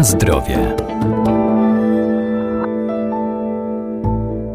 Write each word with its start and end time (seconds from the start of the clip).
Zdrowie. 0.00 0.58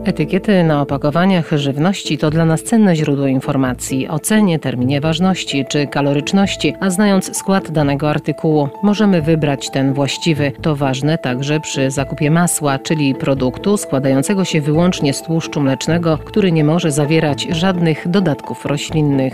Etykiety 0.06 0.64
na 0.64 0.82
opakowaniach 0.82 1.52
żywności 1.52 2.18
to 2.18 2.30
dla 2.30 2.46
nas 2.46 2.64
cenne 2.64 2.96
źródło 2.96 3.28
informacji 3.28 4.08
o 4.08 4.20
cenie, 4.20 4.60
terminie 4.60 5.02
ważności 5.02 5.66
czy 5.70 5.88
kaloryczności, 5.88 6.74
a 6.80 6.90
znając 6.90 7.38
skład 7.38 7.72
danego 7.72 8.10
artykułu, 8.10 8.70
możemy 8.84 9.22
wybrać 9.22 9.70
ten 9.70 9.94
właściwy. 9.94 10.52
To 10.62 10.76
ważne 10.76 11.18
także 11.18 11.60
przy 11.60 11.92
zakupie 11.92 12.32
masła, 12.32 12.80
czyli 12.80 13.16
produktu 13.16 13.78
składającego 13.78 14.46
się 14.46 14.62
wyłącznie 14.62 15.14
z 15.14 15.22
tłuszczu 15.22 15.62
mlecznego, 15.62 16.18
który 16.18 16.52
nie 16.52 16.64
może 16.64 16.92
zawierać 16.92 17.48
żadnych 17.50 18.08
dodatków 18.08 18.66
roślinnych. 18.66 19.34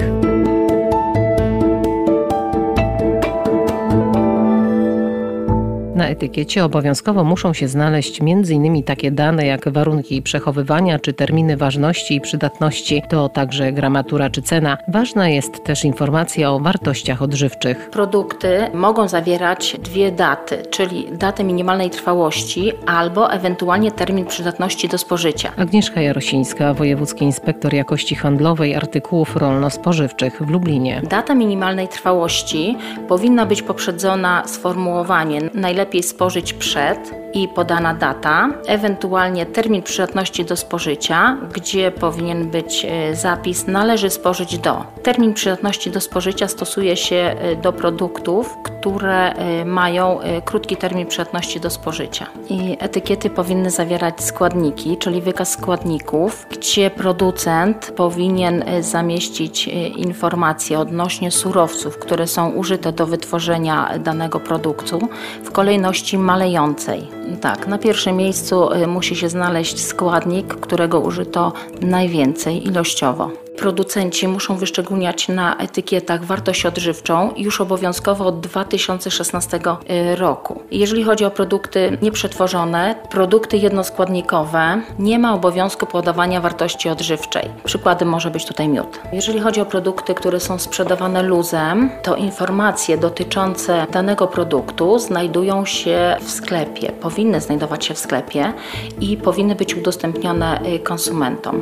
Na 6.01 6.07
etykiecie 6.07 6.65
obowiązkowo 6.65 7.23
muszą 7.23 7.53
się 7.53 7.67
znaleźć 7.67 8.21
m.in. 8.21 8.83
takie 8.83 9.11
dane 9.11 9.45
jak 9.45 9.69
warunki 9.69 10.21
przechowywania 10.21 10.99
czy 10.99 11.13
terminy 11.13 11.57
ważności 11.57 12.15
i 12.15 12.21
przydatności, 12.21 13.03
to 13.09 13.29
także 13.29 13.71
gramatura 13.71 14.29
czy 14.29 14.41
cena. 14.41 14.77
Ważna 14.87 15.29
jest 15.29 15.63
też 15.63 15.85
informacja 15.85 16.51
o 16.51 16.59
wartościach 16.59 17.21
odżywczych. 17.21 17.89
Produkty 17.89 18.67
mogą 18.73 19.07
zawierać 19.07 19.77
dwie 19.83 20.11
daty, 20.11 20.57
czyli 20.69 21.07
datę 21.11 21.43
minimalnej 21.43 21.89
trwałości 21.89 22.71
albo 22.85 23.31
ewentualnie 23.31 23.91
termin 23.91 24.25
przydatności 24.25 24.87
do 24.87 24.97
spożycia. 24.97 25.51
Agnieszka 25.57 26.01
Jarosińska, 26.01 26.73
wojewódzki 26.73 27.25
inspektor 27.25 27.73
jakości 27.73 28.15
handlowej 28.15 28.75
artykułów 28.75 29.35
rolno-spożywczych 29.35 30.41
w 30.41 30.49
Lublinie. 30.49 31.01
Data 31.09 31.35
minimalnej 31.35 31.87
trwałości 31.87 32.77
powinna 33.07 33.45
być 33.45 33.61
poprzedzona 33.61 34.43
sformułowaniem 34.45 35.49
najlepiej 35.53 35.90
lepiej 35.91 36.03
spożyć 36.03 36.53
przed 36.53 37.11
i 37.33 37.47
podana 37.47 37.93
data, 37.93 38.49
ewentualnie 38.67 39.45
termin 39.45 39.81
przydatności 39.81 40.45
do 40.45 40.55
spożycia, 40.55 41.37
gdzie 41.53 41.91
powinien 41.91 42.49
być 42.49 42.85
e, 42.89 43.15
zapis 43.15 43.67
należy 43.67 44.09
spożyć 44.09 44.57
do. 44.57 44.83
Termin 45.03 45.33
przydatności 45.33 45.91
do 45.91 46.01
spożycia 46.01 46.47
stosuje 46.47 46.97
się 46.97 47.15
e, 47.15 47.55
do 47.55 47.73
produktów, 47.73 48.57
które 48.63 49.33
e, 49.33 49.65
mają 49.65 50.19
krótki 50.45 50.77
termin 50.77 51.07
przydatności 51.07 51.59
do 51.59 51.69
spożycia. 51.69 52.25
I 52.49 52.77
etykiety 52.79 53.29
powinny 53.29 53.71
zawierać 53.71 54.23
składniki, 54.23 54.97
czyli 54.97 55.21
wykaz 55.21 55.51
składników, 55.51 56.47
gdzie 56.51 56.89
producent 56.89 57.93
powinien 57.95 58.63
zamieścić 58.81 59.67
informacje 59.95 60.79
odnośnie 60.79 61.31
surowców, 61.31 61.97
które 61.97 62.27
są 62.27 62.49
użyte 62.49 62.91
do 62.91 63.05
wytworzenia 63.05 63.99
danego 63.99 64.39
produktu 64.39 64.99
w 65.43 65.51
kolejności 65.51 65.80
malejącej. 66.17 67.07
Tak, 67.41 67.67
na 67.67 67.77
pierwszym 67.77 68.17
miejscu 68.17 68.73
y, 68.73 68.87
musi 68.87 69.15
się 69.15 69.29
znaleźć 69.29 69.85
składnik, 69.85 70.47
którego 70.47 70.99
użyto 70.99 71.53
najwięcej 71.81 72.67
ilościowo. 72.67 73.31
Producenci 73.61 74.27
muszą 74.27 74.57
wyszczególniać 74.57 75.27
na 75.27 75.57
etykietach 75.57 76.25
wartość 76.25 76.65
odżywczą 76.65 77.33
już 77.37 77.61
obowiązkowo 77.61 78.25
od 78.25 78.39
2016 78.39 79.57
y, 79.57 80.15
roku. 80.15 80.61
Jeżeli 80.71 81.03
chodzi 81.03 81.25
o 81.25 81.31
produkty 81.31 81.97
nieprzetworzone, 82.01 82.95
produkty 83.09 83.57
jednoskładnikowe, 83.57 84.81
nie 84.99 85.19
ma 85.19 85.33
obowiązku 85.33 85.85
podawania 85.85 86.41
wartości 86.41 86.89
odżywczej. 86.89 87.49
Przykładem 87.63 88.09
może 88.09 88.31
być 88.31 88.45
tutaj 88.45 88.69
miód. 88.69 88.99
Jeżeli 89.13 89.39
chodzi 89.39 89.61
o 89.61 89.65
produkty, 89.65 90.13
które 90.13 90.39
są 90.39 90.59
sprzedawane 90.59 91.23
luzem, 91.23 91.89
to 92.03 92.15
informacje 92.15 92.97
dotyczące 92.97 93.87
danego 93.91 94.27
produktu 94.27 94.99
znajdują 94.99 95.65
się 95.65 96.17
w 96.21 96.31
sklepie, 96.31 96.91
powinny 96.91 97.41
znajdować 97.41 97.85
się 97.85 97.93
w 97.93 97.99
sklepie 97.99 98.53
i 98.99 99.17
powinny 99.17 99.55
być 99.55 99.75
udostępnione 99.75 100.61
y, 100.65 100.79
konsumentom. 100.79 101.61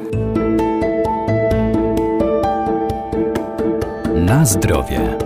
Na 4.25 4.45
zdrowie. 4.45 5.17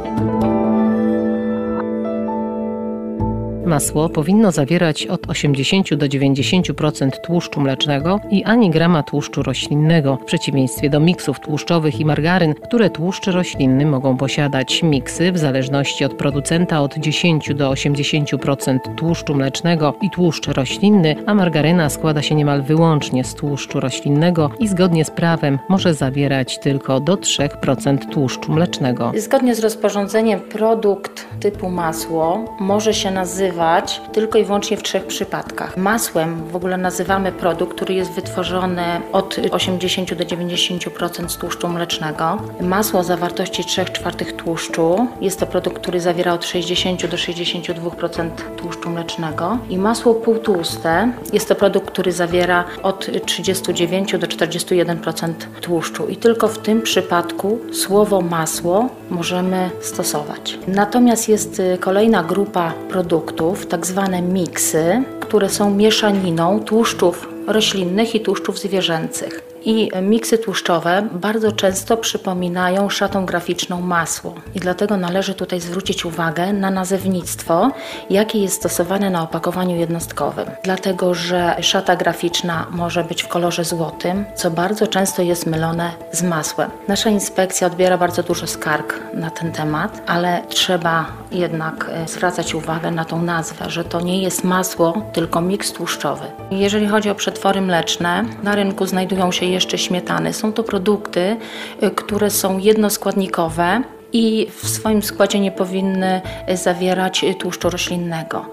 Masło 3.74 4.10
powinno 4.10 4.52
zawierać 4.52 5.08
od 5.08 5.30
80 5.30 5.94
do 5.94 6.06
90% 6.06 7.10
tłuszczu 7.24 7.62
mlecznego 7.62 8.20
i 8.30 8.44
ani 8.44 8.70
grama 8.70 9.04
tłuszczu 9.04 9.44
roślinnego, 9.44 10.18
w 10.18 10.26
przeciwieństwie 10.26 10.90
do 10.90 11.00
miksów 11.00 11.40
tłuszczowych 11.40 12.00
i 12.00 12.06
margaryn, 12.06 12.54
które 12.54 12.90
tłuszcz 12.90 13.28
roślinny 13.28 13.86
mogą 13.86 14.18
posiadać. 14.18 14.84
Miksy, 14.84 15.32
w 15.32 15.38
zależności 15.38 16.06
od 16.06 16.14
producenta, 16.14 16.82
od 16.82 16.98
10 16.98 17.54
do 17.54 17.72
80% 17.72 18.80
tłuszczu 18.96 19.36
mlecznego 19.36 19.94
i 20.02 20.10
tłuszcz 20.10 20.48
roślinny, 20.48 21.16
a 21.26 21.34
margaryna 21.34 21.90
składa 21.90 22.22
się 22.22 22.36
niemal 22.36 22.62
wyłącznie 22.62 23.24
z 23.24 23.34
tłuszczu 23.34 23.80
roślinnego 23.80 24.52
i 24.60 24.68
zgodnie 24.68 25.06
z 25.06 25.12
prawem 25.12 25.60
może 25.70 25.94
zawierać 25.94 26.60
tylko 26.60 27.00
do 27.00 27.16
3% 27.16 27.98
tłuszczu 28.12 28.52
mlecznego. 28.52 29.12
Zgodnie 29.18 29.56
z 29.56 29.60
rozporządzeniem 29.60 30.40
produkt 30.40 31.28
typu 31.40 31.70
masło 31.70 32.56
może 32.60 32.94
się 32.94 33.12
nazywać 33.12 33.63
nazywać 33.64 34.02
tylko 34.14 34.38
i 34.38 34.44
wyłącznie 34.44 34.78
w 34.78 34.84
trzech 34.84 35.06
przypadkach. 35.06 35.78
Masłem 35.78 36.48
w 36.48 36.56
ogóle 36.56 36.78
nazywamy 36.78 37.32
produkt, 37.32 37.76
który 37.76 37.94
jest 37.94 38.12
wytworzony 38.12 38.84
od 39.12 39.40
80 39.52 40.14
do 40.14 40.24
90% 40.24 41.30
z 41.30 41.38
tłuszczu 41.38 41.68
mlecznego. 41.68 42.38
Masło 42.62 43.00
o 43.00 43.04
zawartości 43.04 43.66
3 43.66 43.86
czwartych 43.86 44.36
tłuszczu 44.36 45.08
jest 45.22 45.40
to 45.40 45.46
produkt, 45.46 45.82
który 45.82 46.00
zawiera 46.00 46.34
od 46.34 46.46
60 46.46 47.06
do 47.08 47.18
62% 47.18 48.30
tłuszczu 48.58 48.90
mlecznego. 48.90 49.58
I 49.70 49.78
masło 49.78 50.14
półtłuste 50.14 51.12
jest 51.34 51.48
to 51.48 51.56
produkt, 51.56 51.88
który 51.88 52.12
zawiera 52.12 52.66
od 52.84 53.26
39 53.26 54.12
do 54.12 54.28
41% 54.28 55.34
tłuszczu. 55.62 56.08
I 56.08 56.16
tylko 56.16 56.48
w 56.48 56.58
tym 56.58 56.82
przypadku 56.82 57.60
słowo 57.72 58.22
masło 58.22 58.90
możemy 59.10 59.70
stosować. 59.82 60.60
Natomiast 60.68 61.30
jest 61.30 61.60
y, 61.60 61.78
kolejna 61.78 62.24
grupa 62.24 62.74
produktów, 62.90 63.43
tak 63.70 63.86
zwane 63.86 64.22
miksy, 64.22 65.04
które 65.20 65.50
są 65.50 65.76
mieszaniną 65.76 66.60
tłuszczów 66.60 67.28
roślinnych 67.48 68.16
i 68.16 68.20
tłuszczów 68.20 68.60
zwierzęcych 68.60 69.53
i 69.66 69.92
miksy 70.02 70.38
tłuszczowe 70.38 71.08
bardzo 71.12 71.52
często 71.52 71.98
przypominają 71.98 72.90
szatą 72.90 73.26
graficzną 73.26 73.82
masło. 73.82 74.36
I 74.56 74.60
dlatego 74.60 74.98
należy 74.98 75.34
tutaj 75.34 75.60
zwrócić 75.60 76.06
uwagę 76.06 76.54
na 76.54 76.72
nazewnictwo, 76.72 77.72
jakie 78.10 78.40
jest 78.40 78.56
stosowane 78.56 79.10
na 79.10 79.24
opakowaniu 79.24 79.76
jednostkowym. 79.76 80.46
Dlatego, 80.64 81.14
że 81.14 81.56
szata 81.62 81.96
graficzna 81.96 82.68
może 82.72 83.04
być 83.04 83.24
w 83.24 83.28
kolorze 83.28 83.64
złotym, 83.64 84.26
co 84.36 84.52
bardzo 84.52 84.88
często 84.88 85.22
jest 85.22 85.46
mylone 85.46 85.92
z 86.12 86.24
masłem. 86.24 86.70
Nasza 86.88 87.10
inspekcja 87.10 87.68
odbiera 87.68 87.98
bardzo 87.98 88.24
dużo 88.24 88.48
skarg 88.48 89.00
na 89.14 89.30
ten 89.30 89.52
temat, 89.52 90.02
ale 90.08 90.42
trzeba 90.50 91.06
jednak 91.32 91.90
e, 91.90 92.08
zwracać 92.08 92.56
uwagę 92.56 92.92
na 92.92 93.06
tą 93.06 93.22
nazwę, 93.22 93.70
że 93.70 93.84
to 93.84 94.02
nie 94.02 94.22
jest 94.22 94.44
masło, 94.44 95.02
tylko 95.14 95.42
miks 95.42 95.72
tłuszczowy. 95.72 96.26
Jeżeli 96.52 96.88
chodzi 96.88 97.10
o 97.10 97.16
przetwory 97.16 97.62
mleczne, 97.62 98.26
na 98.44 98.56
rynku 98.56 98.86
znajdują 98.86 99.32
się 99.32 99.46
jeszcze 99.54 99.78
śmietany. 99.78 100.34
Są 100.34 100.54
to 100.54 100.64
produkty, 100.64 101.38
y, 101.84 101.92
które 101.92 102.30
są 102.30 102.58
jednoskładnikowe, 102.58 103.82
i 104.14 104.48
w 104.62 104.70
swoim 104.70 105.04
składzie 105.04 105.40
nie 105.40 105.52
powinny 105.52 106.22
zawierać 106.54 107.26
tłuszczu 107.40 107.70
roślinnego. 107.70 108.46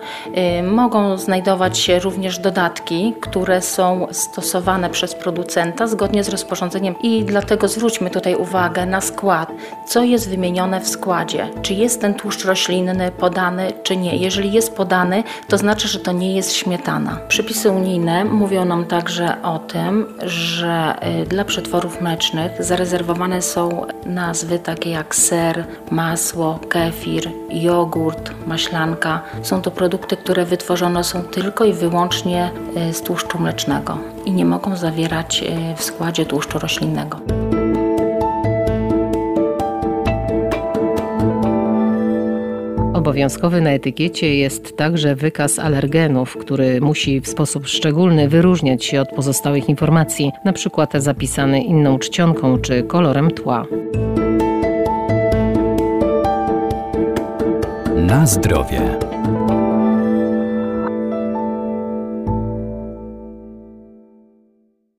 Y, 0.59 0.63
mogą 0.63 1.19
znajdować 1.19 1.79
się 1.79 1.99
również 1.99 2.39
dodatki, 2.39 3.15
które 3.21 3.63
są 3.63 4.07
stosowane 4.11 4.91
przez 4.91 5.15
producenta 5.15 5.87
zgodnie 5.87 6.25
z 6.25 6.29
rozporządzeniem 6.29 6.95
i 7.03 7.25
dlatego 7.25 7.69
zwróćmy 7.69 8.11
tutaj 8.11 8.35
uwagę 8.35 8.87
na 8.87 9.01
skład, 9.01 9.53
co 9.87 10.03
jest 10.03 10.31
wymienione 10.31 10.81
w 10.81 10.89
składzie, 10.89 11.49
czy 11.63 11.75
jest 11.75 12.01
ten 12.01 12.15
tłuszcz 12.15 12.45
roślinny 12.45 13.11
podany, 13.11 13.73
czy 13.83 13.97
nie. 13.97 14.17
Jeżeli 14.17 14.53
jest 14.53 14.77
podany, 14.77 15.23
to 15.49 15.59
znaczy, 15.59 15.89
że 15.89 15.99
to 15.99 16.13
nie 16.13 16.37
jest 16.37 16.53
śmietana. 16.53 17.19
Przepisy 17.29 17.71
unijne 17.71 18.25
mówią 18.25 18.65
nam 18.65 18.85
także 18.85 19.43
o 19.43 19.59
tym, 19.59 20.07
że 20.23 20.95
y, 21.23 21.27
dla 21.27 21.45
przetworów 21.45 22.01
mlecznych 22.01 22.65
zarezerwowane 22.65 23.43
są 23.43 23.87
nazwy 24.07 24.59
takie 24.59 24.91
jak 24.91 25.15
ser, 25.15 25.50
masło, 25.91 26.59
kefir, 26.69 27.31
jogurt, 27.51 28.31
maślanka. 28.47 29.23
Są 29.43 29.63
to 29.63 29.71
produkty, 29.71 30.17
które 30.17 30.45
wytworzone 30.45 31.05
są 31.05 31.23
tylko 31.23 31.65
i 31.65 31.73
wyłącznie 31.73 32.51
e, 32.77 32.93
z 32.93 33.03
tłuszczu 33.03 33.39
mlecznego 33.39 33.99
i 34.25 34.33
nie 34.33 34.45
mogą 34.45 34.77
zawierać 34.77 35.43
e, 35.43 35.77
w 35.77 35.83
składzie 35.83 36.27
tłuszczu 36.27 36.59
roślinnego. 36.59 37.21
Obowiązkowy 43.01 43.61
na 43.61 43.71
etykiecie 43.71 44.35
jest 44.35 44.77
także 44.77 45.15
wykaz 45.15 45.59
alergenów, 45.59 46.37
który 46.37 46.81
musi 46.81 47.21
w 47.21 47.29
sposób 47.29 47.67
szczególny 47.67 48.29
wyróżniać 48.29 48.85
się 48.85 49.01
od 49.01 49.09
pozostałych 49.09 49.69
informacji, 49.69 50.33
np. 50.45 50.87
zapisany 50.95 51.63
inną 51.63 51.99
czcionką 51.99 52.59
czy 52.59 52.83
kolorem 52.83 53.31
tła. 53.31 53.65
Na 58.11 58.27
zdrowie. 58.27 58.99